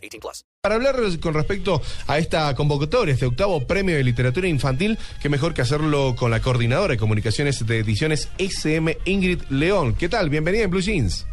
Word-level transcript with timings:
18 0.00 0.20
plus. 0.20 0.44
Para 0.62 0.74
hablar 0.74 0.96
con 1.20 1.34
respecto 1.34 1.80
a 2.06 2.18
esta 2.18 2.54
convocatoria, 2.54 3.14
este 3.14 3.26
octavo 3.26 3.66
premio 3.66 3.96
de 3.96 4.04
literatura 4.04 4.48
infantil, 4.48 4.98
qué 5.20 5.28
mejor 5.28 5.54
que 5.54 5.62
hacerlo 5.62 6.14
con 6.16 6.30
la 6.30 6.40
coordinadora 6.40 6.92
de 6.92 6.98
comunicaciones 6.98 7.66
de 7.66 7.78
ediciones 7.78 8.30
SM, 8.38 8.98
Ingrid 9.04 9.42
León. 9.50 9.94
¿Qué 9.94 10.08
tal? 10.08 10.30
Bienvenida 10.30 10.64
en 10.64 10.70
Blue 10.70 10.80
Jeans. 10.80 11.26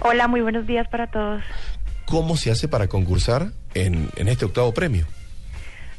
Hola, 0.00 0.28
muy 0.28 0.40
buenos 0.40 0.66
días 0.66 0.86
para 0.88 1.08
todos. 1.08 1.42
¿Cómo 2.04 2.36
se 2.36 2.50
hace 2.50 2.68
para 2.68 2.88
concursar 2.88 3.52
en, 3.74 4.08
en 4.16 4.28
este 4.28 4.44
octavo 4.44 4.72
premio? 4.72 5.06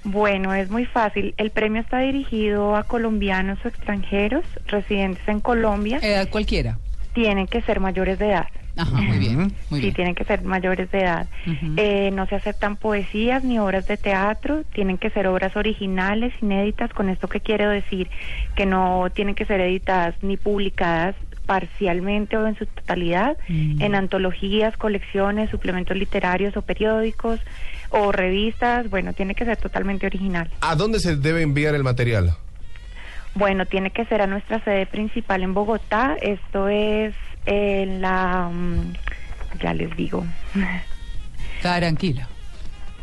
Bueno, 0.03 0.53
es 0.53 0.69
muy 0.69 0.85
fácil. 0.85 1.33
El 1.37 1.51
premio 1.51 1.81
está 1.81 1.99
dirigido 1.99 2.75
a 2.75 2.83
colombianos 2.83 3.59
o 3.63 3.67
extranjeros 3.67 4.45
residentes 4.67 5.27
en 5.27 5.39
Colombia. 5.41 5.99
Edad 6.01 6.29
cualquiera. 6.29 6.79
Tienen 7.13 7.47
que 7.47 7.61
ser 7.61 7.79
mayores 7.79 8.17
de 8.17 8.29
edad. 8.29 8.47
Ajá, 8.79 9.01
muy 9.01 9.17
bien. 9.19 9.37
Muy 9.69 9.79
sí, 9.79 9.85
bien. 9.87 9.93
tienen 9.93 10.15
que 10.15 10.23
ser 10.23 10.41
mayores 10.43 10.89
de 10.91 10.99
edad. 10.99 11.27
Eh, 11.77 12.11
no 12.13 12.25
se 12.27 12.35
aceptan 12.35 12.75
poesías 12.77 13.43
ni 13.43 13.59
obras 13.59 13.87
de 13.87 13.97
teatro, 13.97 14.63
tienen 14.73 14.97
que 14.97 15.09
ser 15.09 15.27
obras 15.27 15.55
originales, 15.55 16.33
inéditas. 16.41 16.93
Con 16.93 17.09
esto 17.09 17.27
que 17.27 17.39
quiero 17.41 17.69
decir 17.69 18.09
que 18.55 18.65
no 18.65 19.09
tienen 19.13 19.35
que 19.35 19.45
ser 19.45 19.59
editadas 19.61 20.15
ni 20.21 20.37
publicadas 20.37 21.15
parcialmente 21.45 22.37
o 22.37 22.47
en 22.47 22.55
su 22.57 22.65
totalidad 22.67 23.35
Mm. 23.47 23.81
en 23.81 23.95
antologías, 23.95 24.77
colecciones, 24.77 25.49
suplementos 25.49 25.97
literarios 25.97 26.55
o 26.55 26.61
periódicos 26.61 27.39
o 27.89 28.11
revistas. 28.11 28.87
Bueno, 28.89 29.13
tiene 29.13 29.33
que 29.33 29.45
ser 29.45 29.57
totalmente 29.57 30.05
original. 30.05 30.47
¿A 30.61 30.75
dónde 30.75 30.99
se 30.99 31.15
debe 31.15 31.41
enviar 31.41 31.73
el 31.73 31.83
material? 31.83 32.35
Bueno, 33.35 33.65
tiene 33.65 33.91
que 33.91 34.05
ser 34.05 34.21
a 34.21 34.27
nuestra 34.27 34.63
sede 34.63 34.85
principal 34.85 35.43
en 35.43 35.53
Bogotá. 35.53 36.17
Esto 36.21 36.67
es 36.67 37.13
en 37.51 37.99
la, 38.01 38.47
mm, 38.53 38.93
ya 39.61 39.73
les 39.73 39.95
digo, 39.97 40.23
Tranquila. 41.61 42.27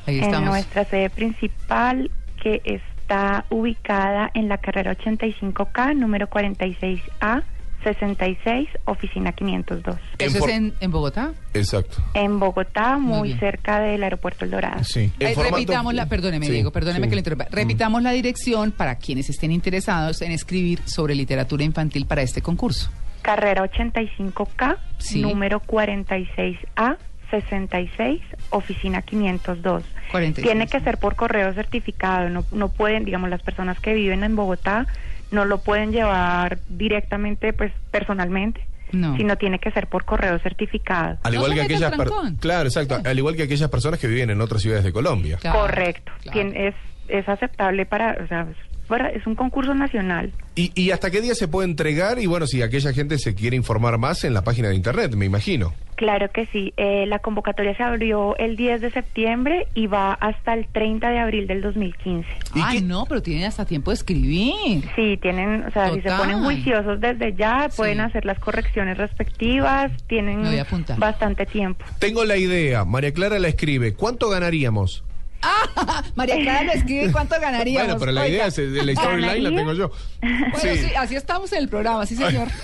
Ahí 0.06 0.19
en 0.19 0.25
estamos. 0.25 0.50
nuestra 0.50 0.84
sede 0.84 1.11
principal 1.11 2.11
que 2.42 2.62
está 2.64 3.44
ubicada 3.50 4.30
en 4.34 4.48
la 4.48 4.58
carrera 4.58 4.92
85K, 4.97 5.94
número 5.97 6.28
46A, 6.30 7.42
66, 7.83 8.69
oficina 8.84 9.33
502. 9.33 9.97
¿Eso 10.19 10.38
es 10.38 10.53
en, 10.53 10.75
en 10.81 10.91
Bogotá? 10.91 11.33
Exacto. 11.55 11.98
En 12.14 12.38
Bogotá, 12.38 12.98
Muy 12.98 13.34
cerca 13.34 13.81
del 13.81 14.03
aeropuerto 14.03 14.44
El 14.44 14.53
Dorado. 14.53 14.83
Sí. 14.84 15.12
Eh, 15.20 15.34
repitamos 15.36 15.92
la, 15.94 16.06
perdóneme, 16.06 16.47
Sí, 16.47 16.53
Diego, 16.53 16.70
perdóneme 16.72 17.06
sí. 17.06 17.10
que 17.10 17.14
le 17.16 17.20
interrumpa. 17.20 17.47
Repitamos 17.50 18.03
la 18.03 18.12
dirección 18.12 18.70
para 18.72 18.94
quienes 18.97 19.28
estén 19.28 19.53
interesados 19.53 20.22
en 20.22 20.33
escribir 20.33 20.81
sobre 20.86 21.14
literatura 21.14 21.64
infantil 21.64 22.06
para 22.06 22.22
este 22.22 22.42
concurso. 22.42 22.91
Carrera 23.27 23.62
85K, 23.64 24.77
Sí. 24.98 25.20
número 25.20 25.58
46A, 25.60 26.96
66, 27.30 28.22
oficina 28.50 29.02
502. 29.02 29.82
46. 30.12 30.46
Tiene 30.46 30.69
que 30.69 30.78
ser 30.80 30.98
por 30.98 31.16
correo 31.16 31.52
certificado, 31.52 32.28
no, 32.30 32.44
no 32.52 32.69
pueden, 32.69 33.04
digamos, 33.04 33.28
las 33.28 33.42
personas 33.42 33.80
que 33.80 33.94
viven 33.94 34.22
en 34.22 34.36
Bogotá 34.36 34.86
no 35.32 35.44
lo 35.44 35.58
pueden 35.58 35.91
llevar 35.91 36.58
directamente, 36.69 37.53
pues, 37.53 37.72
personalmente, 37.91 38.64
No. 38.92 39.16
sino 39.16 39.37
tiene 39.37 39.58
que 39.58 39.72
ser 39.72 39.88
por 39.88 40.04
correo 40.04 40.38
certificado. 40.38 41.19
Al 41.25 41.34
igual 41.34 41.53
que 41.54 41.62
aquellas. 41.62 41.93
Claro, 42.38 42.69
exacto. 42.69 43.00
Al 43.04 43.19
igual 43.19 43.34
que 43.34 43.43
aquellas 43.43 43.69
personas 43.69 43.98
que 43.98 44.06
viven 44.06 44.31
en 44.31 44.41
otras 44.41 44.62
ciudades 44.62 44.84
de 44.84 44.93
Colombia. 44.93 45.38
Claro, 45.41 45.58
Correcto. 45.62 46.12
claro. 46.22 46.38
Tien- 46.38 46.54
es, 46.56 46.75
es 47.08 47.28
aceptable 47.28 47.87
para, 47.87 48.16
o 48.22 48.28
sea, 48.28 48.47
para- 48.86 49.10
es 49.10 49.26
un 49.26 49.34
concurso 49.34 49.74
nacional. 49.74 50.32
¿Y, 50.54 50.72
¿Y 50.74 50.91
hasta 50.91 51.10
qué 51.10 51.20
día 51.20 51.34
se 51.34 51.48
puede 51.48 51.69
entregar? 51.69 52.19
Y 52.19 52.26
bueno, 52.26 52.47
si 52.47 52.62
aquella 52.62 52.92
gente 52.92 53.19
se 53.19 53.34
quiere 53.34 53.56
informar 53.56 53.98
más 53.98 54.24
en 54.24 54.32
la 54.34 54.42
página 54.42 54.69
de 54.69 54.74
internet, 54.74 55.14
me 55.14 55.26
imagino. 55.26 55.74
Claro 55.97 56.30
que 56.30 56.47
sí. 56.47 56.74
Eh, 56.76 57.06
la 57.06 57.19
convocatoria 57.20 57.75
se 57.76 57.82
abrió 57.82 58.36
el 58.36 58.56
10 58.56 58.82
de 58.82 58.91
septiembre 58.91 59.66
y 59.75 59.86
va 59.86 60.12
hasta 60.12 60.52
el 60.54 60.66
30 60.69 61.08
de 61.10 61.19
abril 61.19 61.46
del 61.46 61.62
2015. 61.62 62.28
¿Y 62.54 62.60
Ay, 62.62 62.78
qué- 62.80 62.84
no, 62.84 63.06
pero 63.06 63.22
tienen 63.22 63.44
hasta 63.44 63.64
tiempo 63.64 63.91
de 63.91 63.94
escribir. 63.94 64.84
Sí, 64.94 65.19
tienen, 65.20 65.64
o 65.64 65.70
sea, 65.70 65.92
si 65.94 66.00
se 66.02 66.10
ponen 66.10 66.42
juiciosos 66.44 67.00
desde 67.00 67.34
ya, 67.34 67.69
Sí. 67.70 67.76
pueden 67.78 68.00
hacer 68.00 68.25
las 68.26 68.38
correcciones 68.38 68.98
respectivas, 68.98 69.91
tienen 70.06 70.42
Me 70.42 70.48
voy 70.50 70.58
a 70.58 70.62
apuntar. 70.62 70.98
bastante 70.98 71.46
tiempo. 71.46 71.84
Tengo 71.98 72.25
la 72.25 72.36
idea. 72.36 72.84
María 72.84 73.12
Clara 73.12 73.38
la 73.38 73.48
escribe. 73.48 73.94
¿Cuánto 73.94 74.28
ganaríamos? 74.28 75.02
María 76.16 76.36
Clara 76.36 76.72
escribe 76.72 77.12
cuánto 77.12 77.38
ganaríamos. 77.41 77.86
Bueno, 77.86 78.00
pero 78.00 78.12
la 78.12 78.22
Oiga. 78.22 78.34
idea 78.34 78.47
es 78.47 78.56
de 78.56 78.84
la 78.84 78.92
storyline 78.92 79.20
la 79.20 79.50
¿Ganaría? 79.50 79.58
tengo 79.58 79.72
yo. 79.74 79.91
Bueno, 80.20 80.58
sí. 80.60 80.94
así 80.97 81.16
estamos 81.16 81.52
en 81.52 81.58
el 81.58 81.69
programa, 81.69 82.06
sí, 82.06 82.16
señor. 82.16 82.48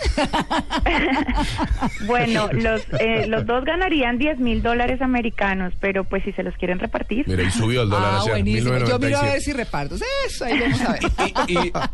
Bueno, 2.06 2.48
los, 2.52 2.82
eh, 3.00 3.26
los 3.28 3.46
dos 3.46 3.64
ganarían 3.64 4.18
10 4.18 4.38
mil 4.38 4.62
dólares 4.62 5.00
americanos, 5.02 5.72
pero 5.80 6.04
pues 6.04 6.22
si 6.24 6.32
se 6.32 6.42
los 6.42 6.54
quieren 6.56 6.78
repartir. 6.78 7.26
Mira, 7.28 7.42
y 7.42 7.50
subió 7.50 7.82
el 7.82 7.90
dólar 7.90 8.14
ah, 8.14 8.24
buenísimo. 8.28 8.78
Yo 8.78 8.98
miro 8.98 9.18
a 9.18 9.22
1997. 9.22 9.32
ver 9.32 9.40
si 9.40 9.52
repartos. 9.52 10.02
Eso, 10.26 10.44
ahí 10.44 10.60
vamos 10.60 10.80
a 10.82 10.92
ver. 10.92 11.00
Y, 11.48 11.52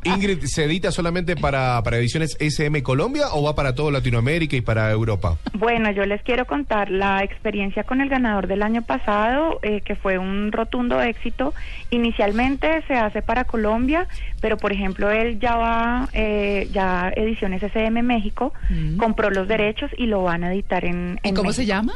y, 0.08 0.12
Ingrid, 0.12 0.44
¿se 0.44 0.64
edita 0.64 0.90
solamente 0.92 1.36
para, 1.36 1.82
para 1.82 1.98
ediciones 1.98 2.36
SM 2.40 2.82
Colombia 2.82 3.28
o 3.32 3.42
va 3.42 3.54
para 3.54 3.74
todo 3.74 3.90
Latinoamérica 3.90 4.56
y 4.56 4.60
para 4.60 4.90
Europa? 4.90 5.36
Bueno, 5.54 5.90
yo 5.92 6.04
les 6.06 6.22
quiero 6.22 6.46
contar 6.46 6.90
la 6.90 7.22
experiencia 7.22 7.84
con 7.84 8.00
el 8.00 8.08
ganador 8.08 8.46
del 8.46 8.62
año 8.62 8.82
pasado, 8.82 9.58
eh, 9.62 9.80
que 9.84 9.94
fue 9.96 10.18
un 10.18 10.52
rotundo 10.68 11.00
éxito. 11.00 11.54
Inicialmente 11.90 12.82
se 12.86 12.94
hace 12.94 13.22
para 13.22 13.44
Colombia, 13.44 14.06
pero 14.40 14.56
por 14.58 14.72
ejemplo 14.72 15.10
él 15.10 15.40
ya 15.40 15.56
va, 15.56 16.08
eh, 16.12 16.68
ya 16.72 17.10
Ediciones 17.16 17.62
SM 17.62 18.02
México, 18.02 18.52
Mm. 18.70 18.96
compró 18.98 19.30
los 19.30 19.48
derechos 19.48 19.90
y 19.96 20.06
lo 20.06 20.22
van 20.22 20.44
a 20.44 20.52
editar 20.52 20.84
en, 20.84 21.18
¿Y 21.24 21.28
en 21.30 21.34
cómo 21.34 21.52
se 21.52 21.64
llama? 21.66 21.94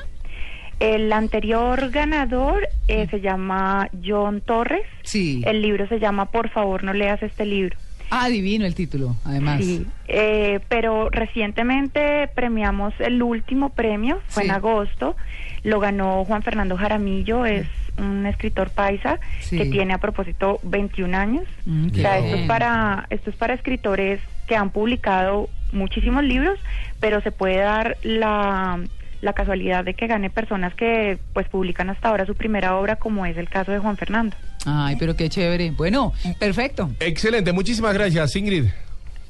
El 0.81 1.13
anterior 1.13 1.91
ganador 1.91 2.67
eh, 2.89 3.07
se 3.11 3.21
llama 3.21 3.89
John 4.05 4.41
Torres. 4.41 4.83
Sí. 5.03 5.43
El 5.47 5.63
libro 5.63 5.87
se 5.87 6.01
llama 6.01 6.27
Por 6.27 6.49
favor 6.49 6.83
no 6.83 6.93
leas 6.93 7.23
este 7.23 7.45
libro. 7.45 7.77
Ah, 8.15 8.29
divino 8.29 8.67
el 8.67 8.75
título, 8.75 9.17
además. 9.25 9.65
Sí, 9.65 9.87
eh, 10.07 10.61
pero 10.69 11.09
recientemente 11.09 12.29
premiamos 12.35 12.93
el 13.01 13.23
último 13.23 13.71
premio, 13.71 14.21
fue 14.27 14.43
Sí. 14.43 14.49
en 14.51 14.55
agosto, 14.55 15.17
lo 15.63 15.81
ganó 15.81 16.23
Juan 16.27 16.43
Fernando 16.43 16.77
Jaramillo, 16.77 17.47
es 17.47 17.67
un 17.97 18.27
escritor 18.27 18.69
paisa 18.71 19.19
Sí. 19.41 19.57
que 19.57 19.65
tiene 19.65 19.95
a 19.95 19.99
propósito 19.99 20.61
21 20.63 21.15
años. 21.15 21.45
Mm, 21.65 21.87
O 21.87 21.95
sea, 21.95 22.19
esto 22.19 22.37
es 22.37 22.47
para 22.47 23.07
esto 23.09 23.31
es 23.31 23.37
para 23.37 23.55
escritores 23.55 24.21
que 24.47 24.57
han 24.57 24.69
publicado 24.71 25.49
muchísimos 25.73 26.23
libros, 26.23 26.59
pero 27.01 27.23
se 27.23 27.33
puede 27.33 27.57
dar 27.59 27.97
la 28.03 28.79
la 29.23 29.33
casualidad 29.33 29.85
de 29.85 29.95
que 29.95 30.07
gane 30.07 30.29
personas 30.29 30.75
que 30.75 31.19
pues 31.33 31.49
publican 31.49 31.89
hasta 31.89 32.09
ahora 32.09 32.27
su 32.27 32.35
primera 32.35 32.77
obra, 32.77 32.97
como 32.97 33.25
es 33.25 33.37
el 33.39 33.49
caso 33.49 33.73
de 33.73 33.79
Juan 33.79 33.97
Fernando. 33.97 34.37
Ay, 34.67 34.97
pero 34.99 35.17
qué 35.17 35.31
chévere. 35.31 35.71
Bueno, 35.71 36.13
perfecto. 36.39 36.91
Excelente, 37.01 37.53
muchísimas 37.53 37.95
gracias, 37.95 38.37
Ingrid. 38.37 38.67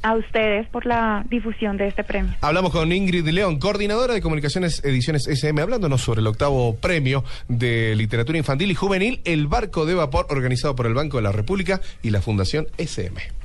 A 0.03 0.15
ustedes 0.17 0.67
por 0.69 0.85
la 0.85 1.25
difusión 1.31 1.77
de 1.77 1.87
este 1.87 2.03
premio. 2.03 2.35
Hablamos 2.41 2.73
con 2.73 2.91
Ingrid 2.91 3.25
León, 3.29 3.61
coordinadora 3.61 4.15
de 4.15 4.21
comunicaciones 4.21 4.83
Ediciones 4.83 5.29
SM, 5.29 5.61
hablándonos 5.61 6.01
sobre 6.01 6.23
el 6.23 6.27
octavo 6.27 6.75
premio 6.75 7.23
de 7.47 7.95
literatura 7.95 8.37
infantil 8.37 8.73
y 8.73 8.75
juvenil, 8.75 9.21
El 9.25 9.47
Barco 9.47 9.87
de 9.87 9.95
Vapor, 9.95 10.27
organizado 10.31 10.75
por 10.75 10.87
el 10.87 10.95
Banco 10.95 11.19
de 11.19 11.23
la 11.23 11.33
República 11.33 11.81
y 12.03 12.11
la 12.11 12.21
Fundación 12.21 12.67
SM. 12.79 13.42